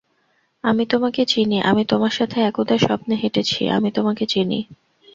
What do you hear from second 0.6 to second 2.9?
আমি তোমাকে চিনি আমি তোমার সাথে একদা